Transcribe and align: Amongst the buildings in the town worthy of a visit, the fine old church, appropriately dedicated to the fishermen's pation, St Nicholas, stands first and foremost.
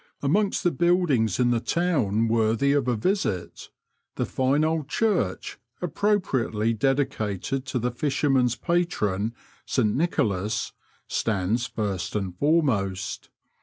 Amongst 0.23 0.63
the 0.63 0.71
buildings 0.71 1.39
in 1.39 1.51
the 1.51 1.59
town 1.59 2.27
worthy 2.27 2.71
of 2.73 2.87
a 2.87 2.95
visit, 2.95 3.69
the 4.15 4.25
fine 4.25 4.63
old 4.63 4.89
church, 4.89 5.59
appropriately 5.79 6.73
dedicated 6.73 7.67
to 7.67 7.77
the 7.77 7.91
fishermen's 7.91 8.55
pation, 8.55 9.33
St 9.67 9.95
Nicholas, 9.95 10.73
stands 11.07 11.67
first 11.67 12.15
and 12.15 12.35
foremost. 12.35 13.29